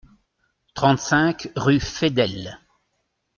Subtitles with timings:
[0.73, 2.57] trente-cinq rue Feydel